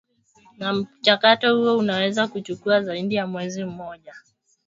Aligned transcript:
na 0.57 0.73
mchakato 0.73 1.57
huo 1.57 1.77
unaweza 1.77 2.27
kuchukua 2.27 2.81
zaidi 2.83 3.15
ya 3.15 3.27
mwezi 3.27 3.63
mmoja 3.65 4.15